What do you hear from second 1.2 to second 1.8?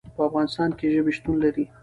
لري.